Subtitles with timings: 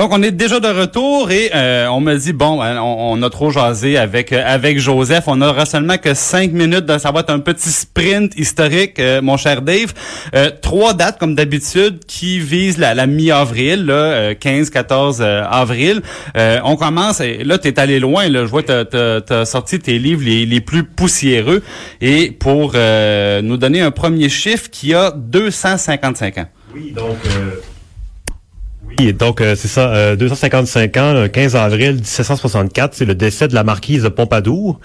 [0.00, 3.28] Donc, on est déjà de retour et euh, on me dit, bon, hein, on, a
[3.28, 5.24] trop jasé avec euh, avec Joseph.
[5.26, 6.86] On n'aura seulement que cinq minutes.
[6.86, 9.92] De, ça va être un petit sprint historique, euh, mon cher Dave.
[10.62, 16.00] trois dates, comme d'habitude, qui visent la, mi-avril, là, 15-14 avril.
[16.34, 18.26] on commence, et là, tu allé loin.
[18.26, 18.84] Là, je vois que
[19.26, 21.62] tu as, sorti tes livres les, les plus poussiéreux.
[22.00, 26.46] Et pour nous donner un premier chiffre qui a 255 ans.
[26.74, 27.18] Oui, donc...
[29.00, 33.54] Donc euh, c'est ça, 255 euh, ans, le 15 avril 1764, c'est le décès de
[33.54, 34.78] la marquise de Pompadour.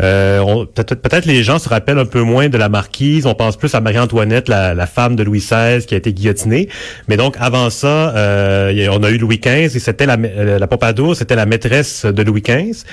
[0.00, 3.74] Euh, peut-être les gens se rappellent un peu moins de la marquise, on pense plus
[3.74, 6.68] à Marie-Antoinette, la, femme de Louis XVI qui a été guillotinée.
[7.08, 11.36] Mais donc avant ça, on a eu Louis XV et c'était la, la Pompadour, c'était
[11.36, 12.84] la maîtresse de Louis XV.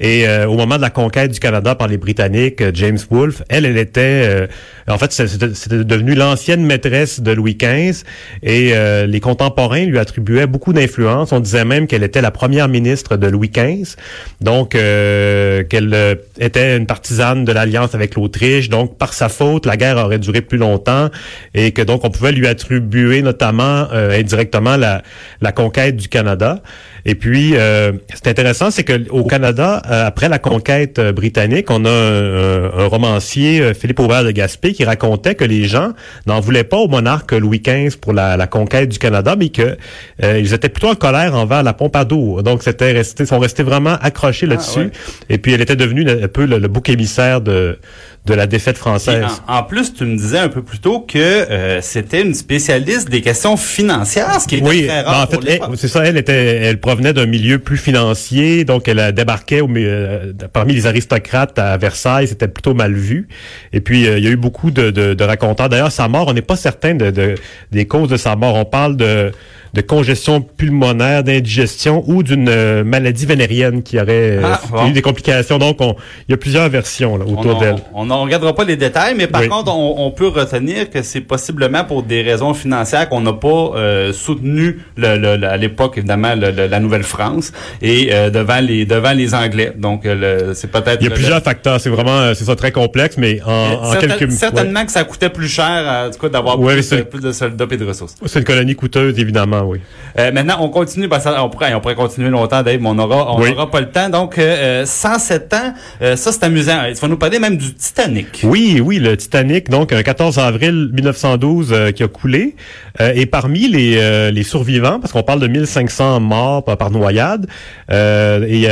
[0.00, 3.78] Et au moment de la conquête du Canada par les Britanniques, James Wolfe, elle, elle
[3.78, 4.48] était,
[4.88, 8.04] en fait, c'était devenu l'ancienne maîtresse de Louis XV
[8.42, 8.72] et
[9.06, 11.32] les contemporains lui attribuaient attribuait beaucoup d'influence.
[11.32, 13.96] On disait même qu'elle était la première ministre de Louis XV,
[14.40, 18.70] donc euh, qu'elle euh, était une partisane de l'alliance avec l'Autriche.
[18.70, 21.10] Donc, par sa faute, la guerre aurait duré plus longtemps
[21.54, 25.02] et que donc on pouvait lui attribuer notamment euh, indirectement la,
[25.42, 26.62] la conquête du Canada.
[27.06, 31.90] Et puis, euh, c'est intéressant, c'est que au Canada, après la conquête britannique, on a
[31.90, 35.92] un, romancier, Philippe Aubert de Gaspé, qui racontait que les gens
[36.26, 39.76] n'en voulaient pas au monarque Louis XV pour la, la conquête du Canada, mais que
[40.22, 42.42] euh, ils étaient plutôt en colère envers la Pompadour.
[42.42, 44.90] Donc, c'était resté, sont restés vraiment accrochés ah, là-dessus.
[45.28, 47.78] Et puis, elle était devenue un peu le, bouc émissaire de
[48.26, 49.42] de la défaite française.
[49.46, 53.20] En, plus, tu me disais un peu plus tôt que euh, c'était une spécialiste des
[53.20, 55.28] questions financières, ce qui était oui, très rare.
[55.28, 56.06] Ben, en fait, c'est ça.
[56.06, 60.86] Elle était, elle provenait d'un milieu plus financier, donc elle débarquait au, euh, parmi les
[60.86, 62.28] aristocrates à Versailles.
[62.28, 63.28] C'était plutôt mal vu.
[63.74, 65.68] Et puis, il y a eu beaucoup de, de, de racontants.
[65.68, 67.34] D'ailleurs, sa mort, on n'est pas certain de, de,
[67.72, 68.54] des causes de sa mort.
[68.54, 69.32] On parle de
[69.74, 75.02] de congestion pulmonaire, d'indigestion ou d'une euh, maladie vénérienne qui aurait euh, ah, eu des
[75.02, 75.58] complications.
[75.58, 77.76] Donc, il y a plusieurs versions là, autour d'elle.
[77.92, 81.82] On ne regardera pas les détails, mais par contre, on, peut retenir que c'est possiblement
[81.82, 87.52] pour des raisons financières qu'on n'a pas euh, soutenu le, à l'époque, évidemment, la Nouvelle-France
[87.82, 89.72] et devant les devant les Anglais.
[89.76, 90.06] Donc,
[90.54, 90.98] c'est peut-être...
[91.00, 91.80] Il y a plusieurs facteurs.
[91.80, 94.30] C'est vraiment, c'est ça, très complexe, mais en, en quelques...
[94.30, 97.84] Certainement que ça coûtait plus cher, du coup, d'avoir plus, plus, de soldats et de
[97.84, 98.14] ressources.
[98.24, 99.80] C'est une colonie coûteuse, évidemment oui.
[100.18, 103.40] Euh, maintenant, on continue, parce pourrait, on pourrait continuer longtemps, Dave, mais on aura, on
[103.40, 104.08] aura pas le temps.
[104.08, 106.80] Donc, euh, 107 ans, euh, ça c'est amusant.
[106.88, 108.40] Tu vas nous parler même du Titanic.
[108.44, 112.56] Oui, oui, le Titanic, donc un 14 avril 1912 euh, qui a coulé.
[113.00, 117.46] et parmi les, les survivants, parce qu'on parle de 1500 morts par, par noyade,
[117.90, 118.66] et il y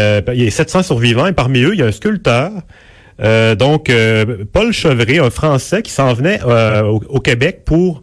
[0.47, 2.53] a 700 survivants, et parmi eux, il y a un sculpteur
[3.21, 8.03] euh, donc, euh, Paul Chevret, un Français qui s'en venait euh, au, Québec pour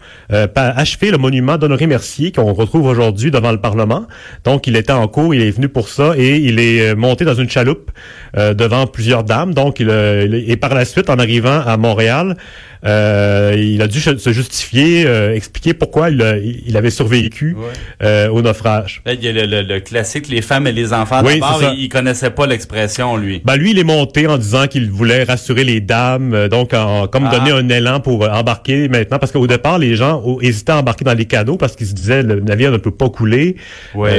[0.56, 4.06] achever le monument d'Honoré Mercier qu'on retrouve aujourd'hui devant le Parlement.
[4.44, 7.34] Donc, il était en cours, il est venu pour ça et il est monté dans
[7.34, 7.92] une chaloupe
[8.36, 9.54] devant plusieurs dames.
[9.54, 12.38] Donc, il, et par la suite, en arrivant à Montréal,
[12.86, 17.58] euh, il a dû se justifier, euh, expliquer pourquoi il, il avait survécu
[18.02, 19.02] euh, au naufrage.
[19.06, 21.22] il y a le, classique, les femmes et les enfants.
[21.24, 23.42] Oui, D'abord, il, connaissait pas l'expression, lui.
[23.44, 27.28] Ben, lui, il est monté en disant qu'il voulait rassurer les dames, donc en, comme
[27.30, 27.38] ah.
[27.38, 31.14] donner un élan pour embarquer maintenant, parce qu'au départ, les gens hésitaient à embarquer dans
[31.14, 33.58] les canaux parce qu'ils se disaient le navire ne peut pas couler.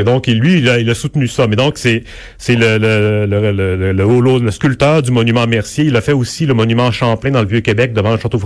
[0.05, 1.47] donc, lui, il a, il a, soutenu ça.
[1.47, 2.05] Mais donc, c'est
[2.37, 5.85] c'est le le, le, le, le, le, sculpteur du monument Mercier.
[5.85, 8.39] Il a fait aussi le monument Champlain dans le Vieux-Québec devant le château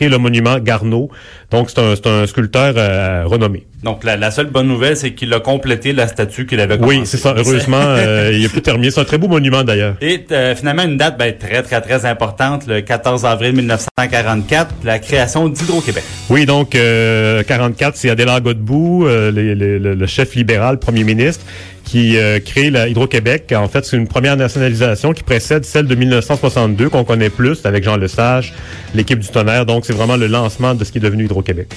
[0.00, 1.10] et le monument Garneau.
[1.50, 3.66] Donc, c'est un, sculpteur euh, renommé.
[3.82, 6.98] Donc, la, seule bonne nouvelle, c'est qu'il a complété la statue qu'il avait commencé.
[6.98, 7.34] Oui, c'est ça.
[7.36, 8.90] Heureusement, euh, il a pu terminer.
[8.90, 9.96] C'est un très beau monument, d'ailleurs.
[10.00, 14.98] Et euh, finalement, une date ben, très, très, très importante, le 14 avril 1944, la
[14.98, 16.04] création d'Hydro-Québec.
[16.30, 21.44] Oui, donc, 44, c'est Adélard Godbout, le chef libéral, premier ministre,
[21.92, 23.52] qui euh, crée la Hydro-Québec.
[23.54, 27.84] En fait, c'est une première nationalisation qui précède celle de 1962 qu'on connaît plus avec
[27.84, 28.54] Jean Lesage,
[28.94, 29.66] l'équipe du tonnerre.
[29.66, 31.68] Donc, c'est vraiment le lancement de ce qui est devenu Hydro-Québec.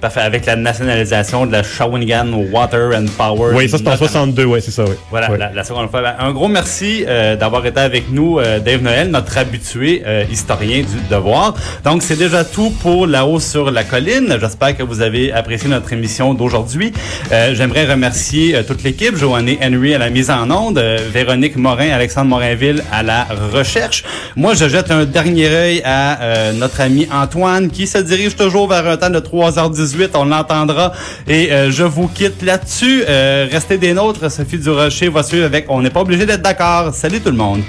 [0.00, 0.20] Parfait.
[0.20, 3.52] Avec la nationalisation de la Shawinigan Water and Power.
[3.54, 4.94] Oui, ça c'est en 62, oui, c'est ça, oui.
[5.10, 6.00] Voilà, La, seconde fois.
[6.00, 10.24] Ben, un gros merci euh, d'avoir été avec nous, euh, Dave Noël, notre habitué euh,
[10.30, 11.54] historien du devoir.
[11.84, 14.38] Donc, c'est déjà tout pour La Hausse sur la colline.
[14.40, 16.92] J'espère que vous avez apprécié notre émission d'aujourd'hui.
[17.30, 20.78] J'aimerais remercier toute l'équipe, Joanne Henry à la mise en onde,
[21.12, 24.04] Véronique Morin, Alexandre Morinville à la recherche.
[24.36, 28.86] Moi, je jette un dernier œil à notre ami Antoine qui se dirige toujours vers
[28.86, 30.92] un temps de 3h18 on l'entendra.
[31.26, 33.04] Et euh, je vous quitte là-dessus.
[33.08, 34.30] Euh, restez des nôtres.
[34.30, 36.94] Sophie Durocher va suivre avec On n'est pas obligé d'être d'accord.
[36.94, 37.62] Salut tout le monde.